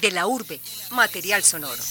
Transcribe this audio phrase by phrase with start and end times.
[0.00, 0.60] De la urbe,
[0.92, 1.82] material sonoro.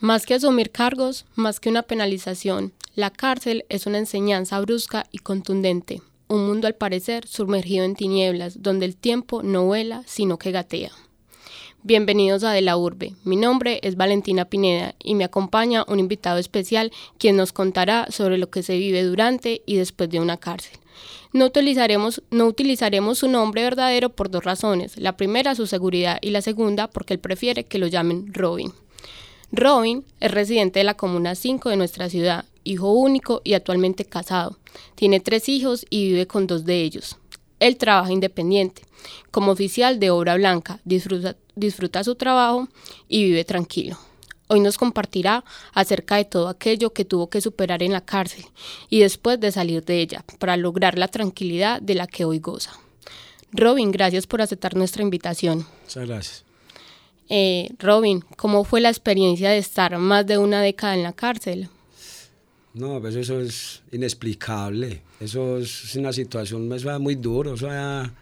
[0.00, 5.18] Más que asumir cargos, más que una penalización, la cárcel es una enseñanza brusca y
[5.18, 10.52] contundente, un mundo al parecer sumergido en tinieblas, donde el tiempo no vuela, sino que
[10.52, 10.92] gatea.
[11.86, 13.12] Bienvenidos a De la Urbe.
[13.24, 18.38] Mi nombre es Valentina Pineda y me acompaña un invitado especial quien nos contará sobre
[18.38, 20.78] lo que se vive durante y después de una cárcel.
[21.34, 22.22] No utilizaremos,
[23.18, 24.96] su nombre verdadero por dos razones.
[24.96, 28.72] La primera, su seguridad, y la segunda, porque él prefiere que lo llamen Robin.
[29.52, 34.56] Robin es residente de la Comuna 5 de nuestra ciudad, hijo único y actualmente casado.
[34.94, 37.18] Tiene tres hijos y vive con dos de ellos.
[37.60, 38.83] Él trabaja independiente,
[39.30, 42.68] como oficial de obra blanca, disfruta, disfruta su trabajo
[43.08, 43.98] y vive tranquilo.
[44.46, 48.44] Hoy nos compartirá acerca de todo aquello que tuvo que superar en la cárcel
[48.90, 52.72] y después de salir de ella para lograr la tranquilidad de la que hoy goza.
[53.52, 55.66] Robin, gracias por aceptar nuestra invitación.
[55.84, 56.44] Muchas gracias.
[57.28, 61.70] Eh, Robin, ¿cómo fue la experiencia de estar más de una década en la cárcel?
[62.74, 65.02] No, pues eso es inexplicable.
[65.20, 66.68] Eso es una situación
[67.00, 67.52] muy dura.
[67.52, 68.12] O sea,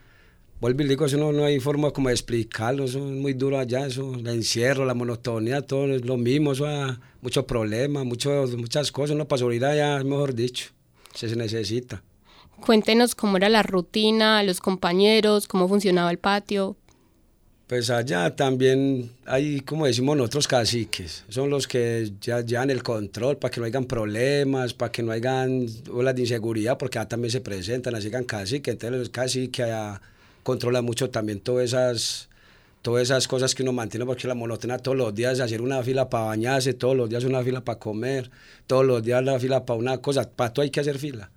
[0.63, 2.85] vuelvo y digo, eso no, no, hay forma como de explicarlo.
[2.85, 3.85] Eso es muy duro allá.
[3.85, 6.51] Eso, el encierro, la monotonía, todo es lo mismo.
[6.51, 9.17] O sea, muchos problemas, mucho, muchas cosas.
[9.17, 10.71] No, para seguridad ya, mejor dicho,
[11.15, 12.03] se necesita.
[12.65, 16.77] Cuéntenos cómo era la rutina, los compañeros, cómo funcionaba el patio.
[17.67, 21.25] Pues allá también hay, como decimos nosotros, caciques.
[21.29, 25.11] Son los que ya llevan el control para que no hayan problemas, para que no
[25.11, 28.75] hayan olas de inseguridad, porque allá también se presentan, así que caciques.
[28.75, 30.01] Entonces los caciques allá
[30.43, 32.29] controlan mucho también todas esas,
[32.83, 36.09] todas esas cosas que uno mantiene, porque la monotonía todos los días, hacer una fila
[36.11, 38.31] para bañarse, todos los días una fila para comer,
[38.67, 41.31] todos los días la fila para una cosa, para todo hay que hacer fila.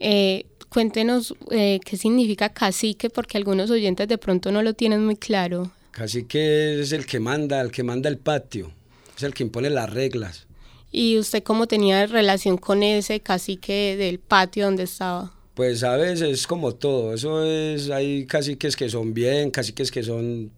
[0.00, 5.14] Eh, Cuéntenos eh, qué significa cacique, porque algunos oyentes de pronto no lo tienen muy
[5.14, 5.70] claro.
[5.92, 8.72] Cacique es el que manda, el que manda el patio,
[9.16, 10.48] es el que impone las reglas.
[10.90, 15.32] ¿Y usted cómo tenía relación con ese cacique del patio donde estaba?
[15.54, 20.02] Pues a veces es como todo, eso es, hay caciques que son bien, caciques que
[20.02, 20.50] son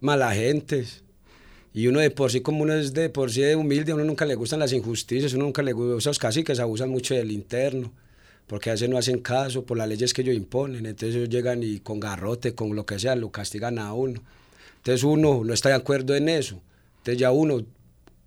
[0.00, 1.04] mala gentes.
[1.74, 4.24] Y uno de por sí, como uno es de por sí humilde, a uno nunca
[4.24, 7.92] le gustan las injusticias, uno nunca le gusta, esos caciques abusan mucho del interno
[8.46, 11.62] porque a veces no hacen caso por las leyes que ellos imponen, entonces ellos llegan
[11.62, 14.20] y con garrote, con lo que sea, lo castigan a uno.
[14.76, 16.60] Entonces uno no está de acuerdo en eso,
[16.98, 17.64] entonces ya uno,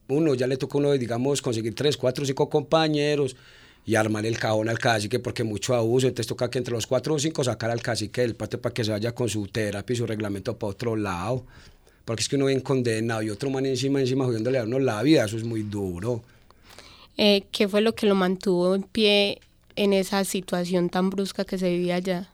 [0.07, 3.35] uno ya le toca uno, digamos, conseguir tres, cuatro, cinco compañeros
[3.85, 7.13] y armar el cajón al cacique porque mucho abuso, entonces toca que entre los cuatro
[7.13, 9.97] o cinco sacar al cacique del patio para que se vaya con su terapia y
[9.97, 11.46] su reglamento para otro lado,
[12.03, 15.01] porque es que uno viene condenado y otro man encima, encima jodiéndole a uno la
[15.03, 16.24] vida, eso es muy duro.
[17.18, 19.40] Eh, ¿Qué fue lo que lo mantuvo en pie
[19.75, 22.29] en esa situación tan brusca que se vivía allá?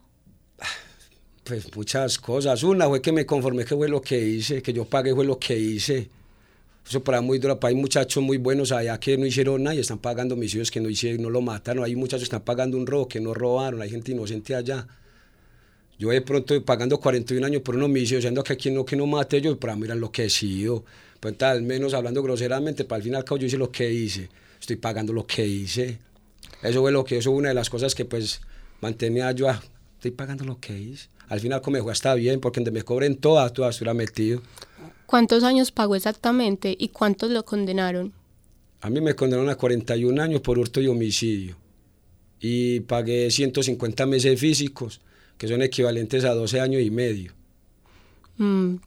[1.44, 2.64] Pues muchas cosas.
[2.64, 5.38] Una fue que me conformé que fue lo que hice, que yo pagué fue lo
[5.38, 6.10] que hice.
[6.88, 10.00] Eso para muy duro, hay muchachos muy buenos allá que no hicieron nada y están
[10.00, 11.84] pagando misiles que no hicieron, no lo mataron.
[11.84, 14.88] Hay muchachos que están pagando un robo que no robaron, hay gente inocente allá.
[16.00, 19.06] Yo de pronto pagando 41 años por un homicidio, diciendo que aquí no, que no
[19.06, 20.84] mate yo, para mí era enloquecido.
[21.20, 24.28] Pues tal menos hablando groseramente, para el final yo hice lo que hice.
[24.60, 26.00] Estoy pagando lo que hice.
[26.64, 28.42] Eso fue lo que, eso una de las cosas que pues
[28.82, 29.62] mantenía yo, ah,
[30.02, 31.10] estoy pagando lo que hice.
[31.28, 34.42] Al final como me fue hasta bien, porque donde me cobren todas, todas estuviera metido.
[35.06, 38.12] ¿Cuántos años pagó exactamente y cuántos lo condenaron?
[38.82, 41.56] A mí me condenaron a 41 años por hurto y homicidio.
[42.40, 45.02] Y pagué 150 meses físicos,
[45.38, 47.34] que son equivalentes a 12 años y medio.
[48.42, 48.78] Mm,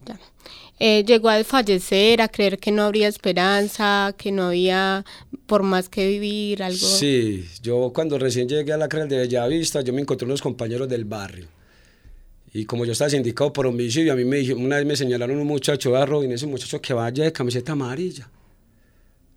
[0.79, 5.05] eh, llegó a fallecer, a creer que no habría esperanza, que no había
[5.47, 6.77] por más que vivir, algo.
[6.77, 10.89] Sí, yo cuando recién llegué a la cárcel de Bellavista, yo me encontré unos compañeros
[10.89, 11.47] del barrio.
[12.53, 15.47] Y como yo estaba sindicado por homicidio, a mí me una vez me señalaron un
[15.47, 18.29] muchacho, a Robin, ese muchacho que vaya de camiseta amarilla.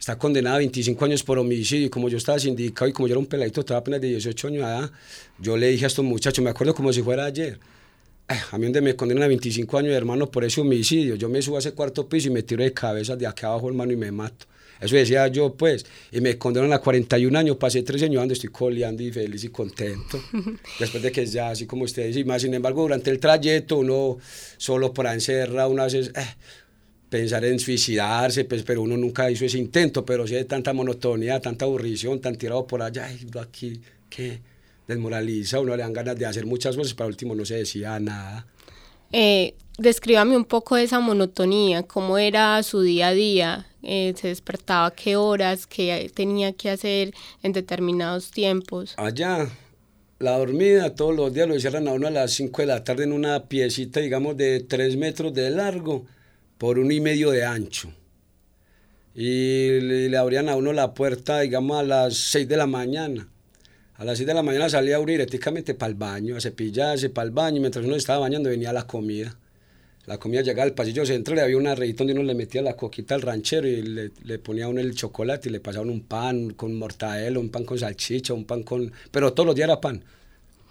[0.00, 3.12] Está condenado a 25 años por homicidio y como yo estaba sindicado y como yo
[3.12, 4.90] era un peladito, estaba apenas de 18 años
[5.38, 7.60] yo le dije a estos muchachos, me acuerdo como si fuera ayer,
[8.28, 11.56] a mí donde me condenan a 25 años, hermano, por ese homicidio, yo me subo
[11.56, 14.12] a ese cuarto piso y me tiro de cabeza de aquí abajo, hermano, y me
[14.12, 14.46] mato.
[14.80, 18.50] Eso decía yo, pues, y me condenan a 41 años, pasé tres años donde estoy
[18.50, 20.22] coleando y feliz y contento.
[20.78, 24.18] Después de que ya, así como ustedes, y más, sin embargo, durante el trayecto, uno
[24.56, 26.12] solo por encerrar, uno hace eh,
[27.08, 31.40] pensar en suicidarse, pues, pero uno nunca hizo ese intento, pero sí hay tanta monotonía,
[31.40, 34.40] tanta aburrición, tan tirado por allá, y aquí, ¿qué?
[34.88, 38.46] Desmoraliza, uno le dan ganas de hacer muchas cosas, pero último no se decía nada.
[39.12, 44.28] Eh, descríbame un poco de esa monotonía, cómo era su día a día, eh, se
[44.28, 48.94] despertaba, qué horas, qué tenía que hacer en determinados tiempos.
[48.96, 49.48] Allá,
[50.18, 53.04] la dormida todos los días lo hicieron a uno a las 5 de la tarde
[53.04, 56.06] en una piecita, digamos, de 3 metros de largo
[56.56, 57.92] por uno y medio de ancho.
[59.14, 63.28] Y le, le abrían a uno la puerta, digamos, a las 6 de la mañana.
[63.98, 67.26] A las 6 de la mañana salía uno directamente para el baño, a cepillarse para
[67.26, 69.36] el baño, y mientras uno estaba bañando venía la comida.
[70.06, 72.76] La comida llegaba al pasillo central y había una rejita donde uno le metía la
[72.76, 76.50] coquita al ranchero y le, le ponía uno el chocolate y le pasaban un pan
[76.50, 78.92] con mortadela, un pan con salchicha, un pan con...
[79.10, 80.04] Pero todos los días era pan.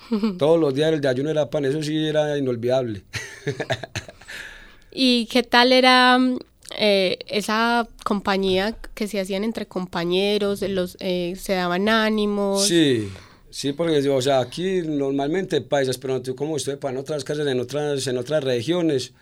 [0.40, 3.04] todos los días el de ayuno era pan, eso sí era inolvidable.
[4.92, 6.18] ¿Y qué tal era
[6.75, 12.68] eh, esa compañía que se hacían entre compañeros, los, eh, se daban ánimos?
[12.68, 13.10] Sí,
[13.50, 17.60] sí, porque o sea, aquí normalmente paisas, pero tú como usted para otras casas en
[17.60, 19.14] otras, en otras regiones,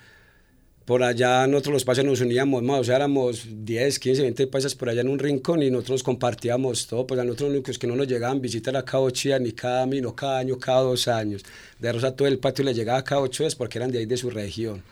[0.86, 4.76] por allá nosotros los paisas nos uníamos más, o sea, éramos 10, 15, 20 paisas
[4.76, 7.96] por allá en un rincón y nosotros compartíamos todo, pues a nosotros únicos que no
[7.96, 11.44] nos llegaban visitar a cada ocho ni cada no cada año, cada dos años.
[11.80, 14.18] De Rosa todo el patio le llegaba cada ocho días porque eran de ahí de
[14.18, 14.84] su región.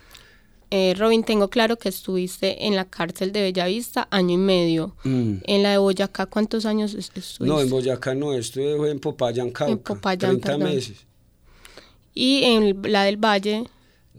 [0.76, 4.96] Eh, Robin, tengo claro que estuviste en la cárcel de Bellavista año y medio.
[5.04, 5.34] Mm.
[5.44, 7.44] En la de Boyacá, ¿cuántos años es- estuviste?
[7.46, 10.74] No, en Boyacá no, estuve en Popayán, Cauca, Popayán, 30 perdón.
[10.74, 10.96] meses.
[12.12, 13.64] Y en la del Valle,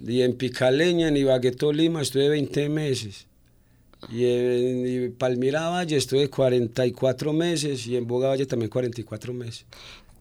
[0.06, 3.28] Y en Picaleña, en Ibagué, Tolima, estuve 20 meses.
[4.10, 9.66] Y en Palmira Valle estuve 44 meses y en Boga Valle también 44 meses.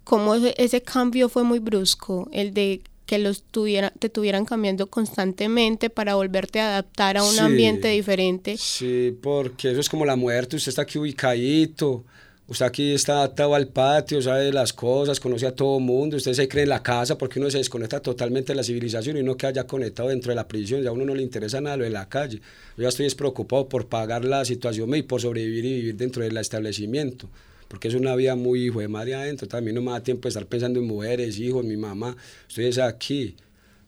[0.04, 2.28] ¿cómo ese, ese cambio fue muy brusco?
[2.32, 7.32] El de que los tuviera, te tuvieran cambiando constantemente para volverte a adaptar a un
[7.34, 7.38] Sí.
[7.40, 8.56] ambiente diferente.
[8.56, 12.04] Sí, porque eso es como la muerte, usted está aquí ubicadito,
[12.48, 16.48] usted aquí está atado al patio, sabe las cosas, conoce a todo mundo, usted se
[16.48, 19.50] cree en la casa porque uno se desconecta totalmente de la civilización y uno queda
[19.52, 21.90] ya conectado dentro de la prisión, ya a uno no le interesa nada lo de
[21.90, 22.38] la calle.
[22.76, 26.36] Yo ya estoy despreocupado por pagar la situación y por sobrevivir y vivir dentro del
[26.38, 27.28] establecimiento.
[27.74, 29.48] Porque es una vida muy hijo de madre adentro.
[29.48, 32.16] También no me da tiempo de estar pensando en mujeres, hijos, mi mamá.
[32.48, 33.34] Estoy es aquí.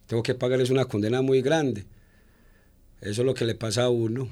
[0.09, 1.85] Tengo que pagarles una condena muy grande.
[3.01, 4.29] Eso es lo que le pasa a uno.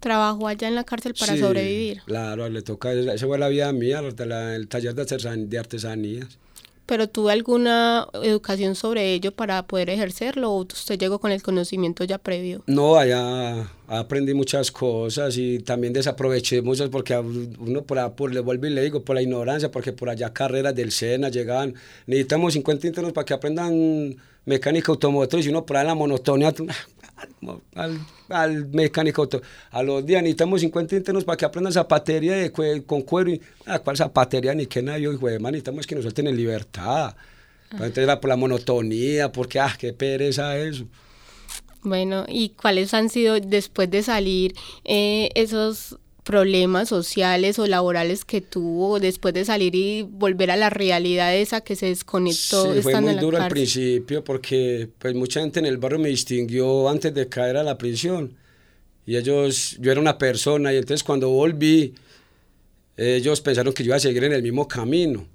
[0.00, 2.02] Trabajó allá en la cárcel para Sí, sobrevivir.
[2.04, 6.38] Claro, le toca, esa fue la vida mía, la- el taller de artesanías.
[6.86, 12.04] ¿Pero tuvo alguna educación sobre ello para poder ejercerlo o usted llegó con el conocimiento
[12.04, 12.62] ya previo?
[12.66, 18.66] No, allá aprendí muchas cosas y también desaproveché muchas porque uno por, por le vuelvo
[18.66, 21.74] y le digo, por la ignorancia, porque por allá carreras del SENA llegaban,
[22.06, 26.54] necesitamos 50 internos para que aprendan mecánica automotriz y uno por en la monotonía,
[27.74, 29.28] al, al, mecánico
[29.70, 33.40] a los días necesitamos 50 internos para que aprendan zapatería de cue- con cuero y,
[33.66, 34.54] ah, ¿cuál zapatería?
[34.54, 37.14] Ni qué nada, yo, hijo de man, necesitamos que nos suelten en libertad.
[37.70, 40.86] Entonces era por la monotonía, porque, ah, qué pereza eso.
[41.82, 44.54] Bueno, ¿y cuáles han sido después de salir
[44.84, 50.70] eh, esos problemas sociales o laborales que tuvo después de salir y volver a la
[50.70, 55.14] realidad esa que se desconectó Sí, fue muy en la duro al principio porque pues
[55.14, 58.34] mucha gente en el barrio me distinguió antes de caer a la prisión.
[59.06, 61.94] Y ellos, yo era una persona y entonces cuando volví
[62.96, 65.28] ellos pensaron que yo iba a seguir en el mismo camino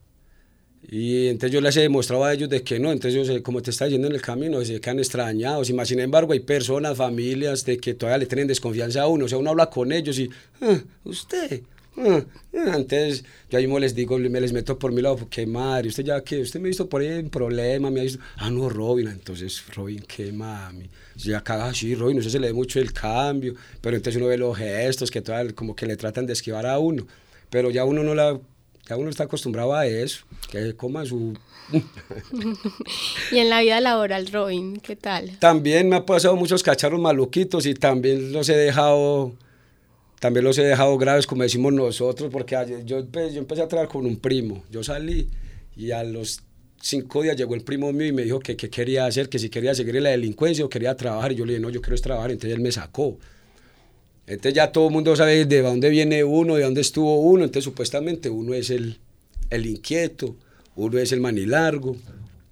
[0.90, 3.62] y entonces yo les he demostrado a ellos de que no, entonces ellos, eh, como
[3.62, 6.98] te está diciendo en el camino, se quedan extrañados y más sin embargo hay personas,
[6.98, 10.18] familias de que todavía le tienen desconfianza a uno, o sea, uno habla con ellos
[10.20, 10.30] y,
[10.62, 11.62] "Ah, usted,
[11.98, 12.24] ah,
[12.56, 12.74] ah".
[12.76, 16.04] entonces yo ahí mismo les digo, me les meto por mi lado, qué madre, usted
[16.04, 18.68] ya que, usted me ha visto por ahí en problema, me ha visto, ah no,
[18.68, 22.80] Robin, entonces Robin, qué mami, ya caga así, Robin, no sé, se le ve mucho
[22.80, 26.34] el cambio, pero entonces uno ve los gestos que todavía como que le tratan de
[26.34, 27.06] esquivar a uno,
[27.50, 28.40] pero ya uno no la,
[28.88, 31.34] ya uno está acostumbrado a eso, que coma su...
[33.32, 35.38] Y en la vida laboral, Robin, ¿qué tal?
[35.40, 39.34] También me ha pasado muchos cacharros maluquitos y también los he dejado,
[40.20, 43.68] también los he dejado graves, como decimos nosotros, porque ayer- yo, empe- yo empecé a
[43.68, 45.28] trabajar con un primo, yo salí
[45.76, 46.42] y a los
[46.82, 49.50] cinco días llegó el primo mío y me dijo que qué quería hacer, que si
[49.50, 51.96] quería seguir en la delincuencia o quería trabajar, y yo le dije, no, yo quiero
[51.96, 53.18] es trabajar, entonces él me sacó.
[54.28, 57.64] Entonces ya todo el mundo sabe de dónde viene uno, de dónde estuvo uno, entonces
[57.64, 58.98] supuestamente uno es el,
[59.50, 60.36] el inquieto,
[60.76, 61.98] uno es el manilargo,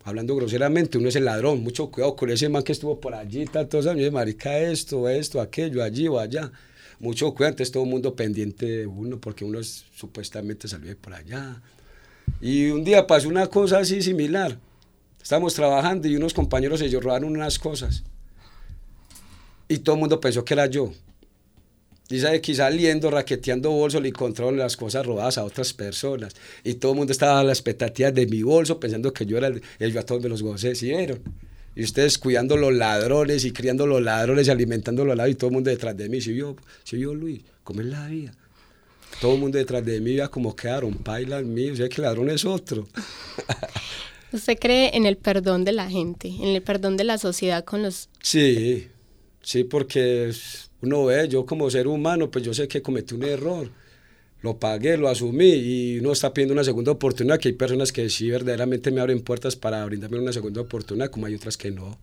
[0.04, 3.46] hablando groseramente, uno es el ladrón, mucho cuidado con ese man que estuvo por allí,
[3.46, 6.52] tantos años, marica esto, esto, aquello, allí o allá,
[7.00, 10.96] mucho cuidado, entonces todo el mundo pendiente de uno, porque uno es, supuestamente salió de
[10.96, 11.62] por allá.
[12.42, 14.58] Y un día pasó una cosa así similar,
[15.22, 18.04] estábamos trabajando y unos compañeros ellos robaron unas cosas,
[19.68, 20.92] y todo el mundo pensó que era yo.
[22.18, 26.36] Sabe que saliendo, raqueteando bolso, le encontraron las cosas robadas a otras personas.
[26.64, 29.48] Y todo el mundo estaba a la expectativa de mi bolso, pensando que yo era
[29.48, 29.62] el.
[29.80, 31.20] y yo a todos me los gocé, ¿sí vieron?
[31.76, 35.50] Y ustedes cuidando los ladrones y criando los ladrones y alimentando los ladrones y todo
[35.50, 36.20] el mundo detrás de mí.
[36.20, 37.42] ¿Sí vio, sí vio Luis?
[37.64, 38.34] ¿Cómo es la vida?
[39.22, 42.04] Todo el mundo detrás de mí, ya como quedaron, pailas míos, o sea que el
[42.04, 42.88] ladrón es otro.
[44.32, 47.84] ¿Usted cree en el perdón de la gente, en el perdón de la sociedad con
[47.84, 48.10] los...
[48.22, 48.88] Sí,
[49.42, 50.32] sí, porque
[50.82, 53.70] uno ve, yo como ser humano, pues yo sé que cometí un error,
[54.42, 58.10] lo pagué, lo asumí y uno está pidiendo una segunda oportunidad, que hay personas que
[58.10, 61.98] sí verdaderamente me abren puertas para brindarme una segunda oportunidad, como hay otras que no.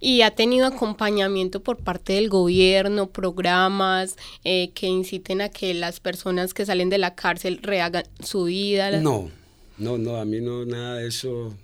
[0.00, 6.00] ¿Y ha tenido acompañamiento por parte del gobierno, programas eh, que inciten a que las
[6.00, 8.90] personas que salen de la cárcel rehagan su vida?
[9.00, 9.30] No,
[9.78, 11.54] no, no, a mí no, nada de eso.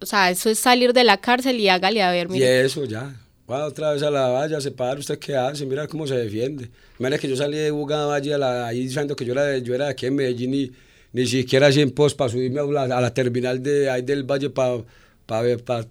[0.00, 2.44] O sea, eso es salir de la cárcel y hágale a ver, mire.
[2.44, 3.16] Y eso ya.
[3.50, 6.70] Va otra vez a la valla, se para, usted qué hace, mira cómo se defiende.
[6.98, 9.90] Mira que yo salí de Buga Valle ahí diciendo que yo era, yo era de
[9.90, 10.72] aquí en Medellín y
[11.12, 14.48] ni siquiera 100 post para subirme a la, a la, terminal de ahí del Valle
[14.48, 14.82] para
[15.26, 15.86] pa, pa,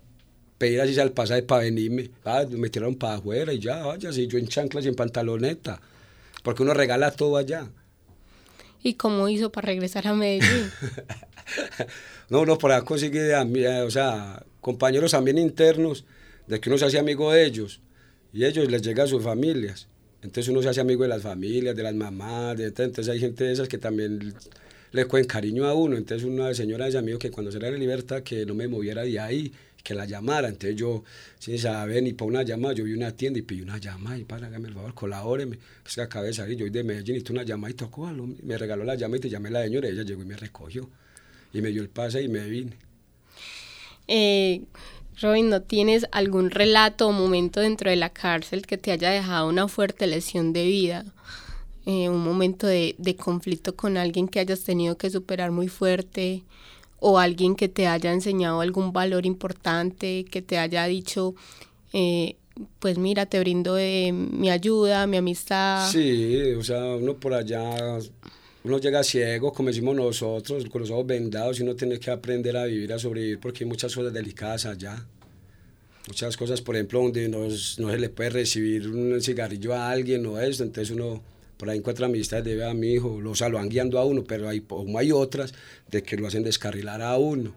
[0.58, 2.10] pedir así al pasaje para venirme.
[2.26, 5.80] Ah, me tiraron para afuera y ya, vaya, si yo en chanclas y en pantaloneta.
[6.42, 7.70] Porque uno regala todo allá.
[8.82, 10.72] ¿Y cómo hizo para regresar a Medellín?
[12.30, 16.04] no, uno por ahí consigue, eh, o sea, compañeros también internos,
[16.48, 17.82] de que uno se hace amigo de ellos,
[18.34, 19.88] y ellos les llega a sus familias.
[20.24, 23.44] Entonces uno se hace amigo de las familias, de las mamás, de, entonces hay gente
[23.44, 24.34] de esas que también
[24.92, 25.98] le cogen cariño a uno.
[25.98, 29.04] Entonces una señora de amigo que cuando se le da libertad que no me moviera
[29.04, 29.52] de ahí,
[29.84, 30.48] que la llamara.
[30.48, 31.04] Entonces yo,
[31.38, 34.24] sin saber ni para una llamada, yo vi una tienda y pedí una llamada y
[34.24, 35.60] para, hágame el favor, colabóreme.
[35.84, 38.10] Pues que acabé de salir, yo de Medellín y tú una llamada y tocó,
[38.44, 40.90] me regaló la llamada y te llamé la señora y ella llegó y me recogió.
[41.52, 42.78] Y me dio el pase y me vine.
[44.08, 44.64] Eh,
[45.22, 49.48] Robin, ¿no tienes algún relato o momento dentro de la cárcel que te haya dejado
[49.48, 51.06] una fuerte lesión de vida?
[51.86, 56.44] Eh, un momento de, conflicto con alguien que hayas tenido que superar muy fuerte,
[57.00, 61.36] o alguien que te haya enseñado algún valor importante, que te haya dicho,
[61.92, 62.38] eh,
[62.80, 65.90] pues mira, te brindo eh, mi ayuda, mi amistad.
[65.92, 68.00] Sí, o sea, uno por allá,
[68.64, 72.56] uno llega ciego, como decimos nosotros, con los ojos vendados, y uno tiene que aprender
[72.56, 75.06] a vivir, a sobrevivir, porque hay muchas cosas delicadas allá.
[76.08, 80.40] Muchas cosas, por ejemplo, donde no, se le puede recibir un cigarrillo a alguien o
[80.40, 81.22] eso, entonces uno
[81.58, 84.24] por ahí encuentra amistades de a mi hijo, o sea, lo van guiando a uno,
[84.24, 84.66] pero hay,
[84.98, 85.54] hay otras
[85.90, 87.54] de que lo hacen descarrilar a uno.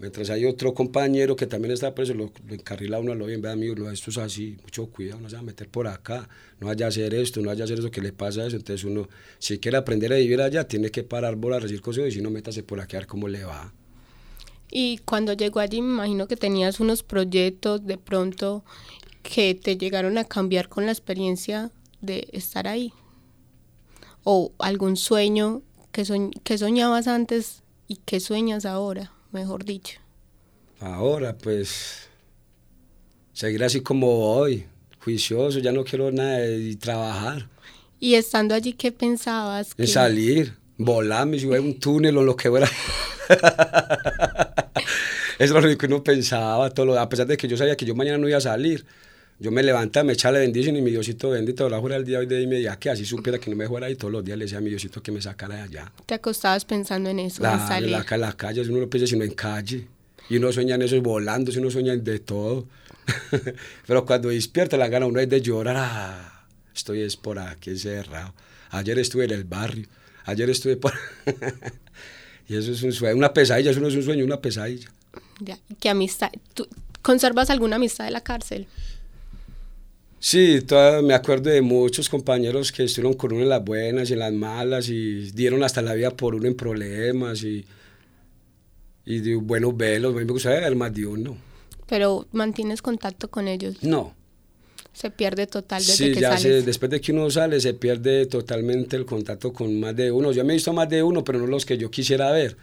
[0.00, 3.50] Mientras hay otro compañero que también está preso, lo, encarrila a uno, lo bien, ve
[3.50, 6.26] amigo, no, esto es así, mucho cuidado, no se va a meter por acá,
[6.58, 8.56] no vaya a hacer esto, no vaya a hacer eso que le pasa eso.
[8.56, 12.12] Entonces uno, si quiere aprender a vivir allá, tiene que parar bola, recibir consejos y
[12.12, 13.74] si no, métase por aquí a ver cómo le va.
[14.70, 18.64] Y cuando llegó allí, me imagino que tenías unos proyectos de pronto
[19.22, 22.94] que te llegaron a cambiar con la experiencia de estar ahí
[24.24, 25.60] o algún sueño
[25.92, 26.04] que,
[26.42, 29.98] que soñabas antes y que sueñas ahora, mejor dicho.
[30.80, 32.08] Ahora, pues,
[33.32, 34.66] seguir así como hoy,
[35.02, 37.48] juicioso, ya no quiero nada de trabajar.
[37.98, 39.72] Y estando allí, ¿qué pensabas?
[39.76, 42.68] En salir, volarme, si hubiera un túnel o lo que fuera.
[45.38, 47.94] Eso es lo que uno pensaba, todo a pesar de que yo sabía que yo
[47.94, 48.84] mañana no iba a salir
[49.40, 52.18] yo me levantaba, me echaba la bendición y mi Diosito bendito, la jura el día
[52.18, 54.36] de hoy de día que así supiera que no me fuera y todos los días
[54.36, 55.92] le decía a mi Diosito que me sacara de allá.
[56.04, 57.42] ¿Te acostabas pensando en eso?
[57.42, 57.90] La, en salir?
[57.90, 59.86] La, la, calle, uno no piensa sino en calle.
[60.28, 62.66] Y uno sueña en eso volando, uno sueña de todo.
[63.86, 66.44] Pero cuando despierta la gana uno es de llorar, ah,
[66.74, 68.34] estoy es por aquí encerrado.
[68.68, 69.86] Ayer estuve en el barrio,
[70.26, 70.92] ayer estuve por...
[72.46, 74.90] y eso es un sueño, una pesadilla, eso no es un sueño, una pesadilla.
[75.40, 76.30] Ya, ¿qué amistad?
[76.52, 76.68] ¿Tú
[77.00, 78.68] conservas alguna amistad de la cárcel?
[80.22, 80.58] Sí,
[81.02, 84.32] me acuerdo de muchos compañeros que estuvieron con uno en las buenas y en las
[84.32, 87.64] malas y dieron hasta la vida por uno en problemas y,
[89.06, 90.14] y de buenos velos.
[90.14, 91.38] A mí me gusta ver más de uno.
[91.88, 93.82] ¿Pero mantienes contacto con ellos?
[93.82, 94.14] No.
[94.92, 98.26] Se pierde total desde sí, que ya Se, después de que uno sale se pierde
[98.26, 100.32] totalmente el contacto con más de uno.
[100.32, 102.58] Yo me he visto más de uno, pero no los que yo quisiera ver.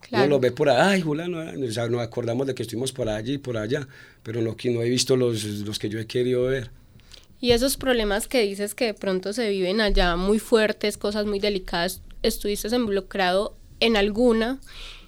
[0.00, 0.24] Claro.
[0.24, 3.08] Uno los ve por ahí, ay, Julano, o sea, nos acordamos de que estuvimos por
[3.08, 3.86] allí y por allá,
[4.24, 6.70] pero no, no he visto los, los que yo he querido ver.
[7.40, 11.38] Y esos problemas que dices que de pronto se viven allá muy fuertes, cosas muy
[11.38, 14.58] delicadas, ¿estuviste involucrado en alguna,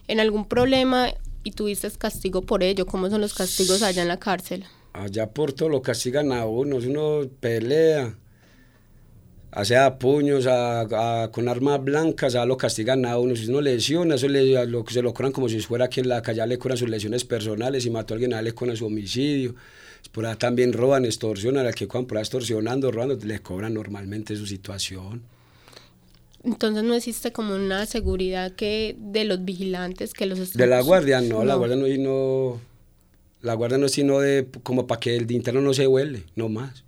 [0.06, 1.08] en algún problema
[1.42, 2.87] y tuviste castigo por ello?
[2.87, 4.64] ¿Cómo son los castigos allá en la cárcel?
[4.92, 8.14] Allá por todo lo castigan a uno, uno pelea,
[9.50, 13.34] hace a puños, a, con armas blancas, a lo castigan a uno.
[13.34, 16.22] Si uno lesiona, eso le, lo, se lo curan como si fuera aquí en la
[16.22, 19.56] calle, le curan sus lesiones personales, y mató a alguien, a le curan su homicidio
[20.12, 24.37] por ahí también roban, extorsionan, al que cuando por ahí extorsionando, robando, le cobran normalmente
[24.37, 25.23] su situación.
[26.42, 31.21] Entonces no existe como una seguridad que de los vigilantes que los De la guardia,
[31.21, 32.61] no, la guardia no, no
[33.42, 36.49] la guardia no es sino de como para que el interno no se huele, no
[36.49, 36.85] más.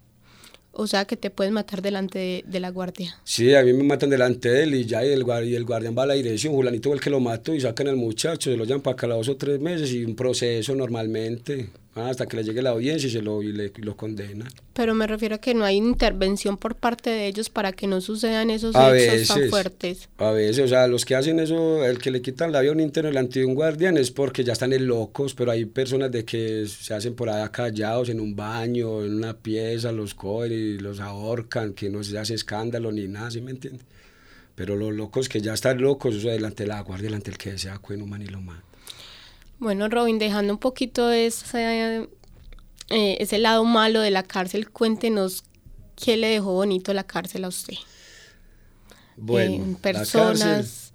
[0.74, 3.14] O sea, que te puedes matar delante de, la guardia.
[3.24, 5.94] Sí, a mí me matan delante de él y ya y el, y el guardián
[5.96, 8.56] va a la dirección, Julanito fue el que lo mató y sacan al muchacho, se
[8.56, 11.68] lo llevan para acá dos o tres meses y un proceso normalmente.
[11.94, 14.48] Ah, hasta que le llegue la audiencia y se lo, y, lo condena.
[14.72, 18.00] Pero me refiero a que no hay intervención por parte de ellos para que no
[18.00, 20.08] sucedan esos hechos tan fuertes.
[20.16, 22.74] A veces, o sea, los que hacen eso, el que le quitan la vida a
[22.74, 26.10] un interno delante de un guardián es porque ya están en locos, pero hay personas
[26.10, 30.52] de que se hacen por allá callados en un baño, en una pieza, los cogen
[30.52, 33.84] y los ahorcan, que no se hace escándalo ni nada, ¿sí me entiendes?
[34.54, 37.58] Pero los locos que ya están locos, eso delante de la guardia, delante del que
[37.58, 38.71] sea cuen humano y lo mata.
[39.62, 42.08] Bueno, Robin, dejando un poquito ese,
[42.90, 45.44] eh, ese lado malo de la cárcel, cuéntenos
[45.94, 47.76] qué le dejó bonito la cárcel a usted.
[49.16, 50.92] Bueno, personas.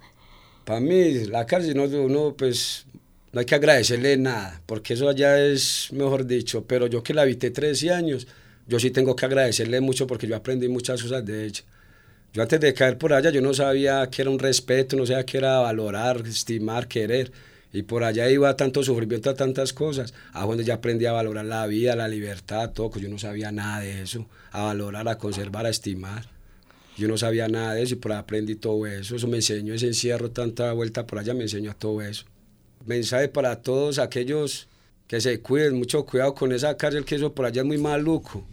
[0.66, 2.84] Para mí, la cárcel, no, uno, pues,
[3.32, 7.22] no hay que agradecerle nada, porque eso allá es, mejor dicho, pero yo que la
[7.22, 8.26] habité 13 años,
[8.66, 11.62] yo sí tengo que agradecerle mucho porque yo aprendí muchas cosas de ella.
[12.34, 15.24] Yo antes de caer por allá, yo no sabía qué era un respeto, no sabía
[15.24, 17.32] qué era valorar, estimar, querer.
[17.72, 21.44] Y por allá iba tanto sufrimiento a tantas cosas, a donde ya aprendí a valorar
[21.44, 25.18] la vida, la libertad, todo, que yo no sabía nada de eso, a valorar, a
[25.18, 26.30] conservar, a estimar.
[26.96, 29.16] Yo no sabía nada de eso y por ahí aprendí todo eso.
[29.16, 32.24] Eso me enseñó ese encierro, tanta vuelta por allá, me enseñó todo eso.
[32.86, 34.66] Mensaje para todos aquellos
[35.06, 38.44] que se cuiden, mucho cuidado con esa cárcel, que eso por allá es muy maluco.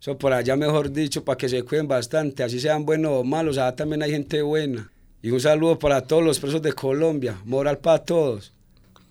[0.00, 3.58] Eso por allá, mejor dicho, para que se cuiden bastante, así sean buenos o malos,
[3.58, 4.90] allá también hay gente buena.
[5.22, 7.38] Y un saludo para todos los presos de Colombia.
[7.44, 8.52] Moral para todos.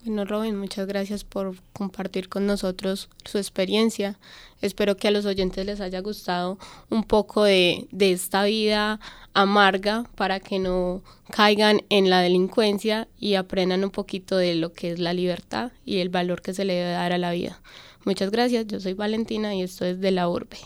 [0.04, 4.18] Bueno, Robin, muchas gracias por compartir con nosotros su experiencia.
[4.62, 8.98] Espero que a los oyentes les haya gustado un poco de, de, esta vida
[9.34, 14.90] amarga para que no caigan en la delincuencia y aprendan un poquito de lo que
[14.90, 17.60] es la libertad y el valor que se le debe dar a la vida.
[18.06, 20.56] Muchas gracias, yo soy Valentina y esto es de la Urbe.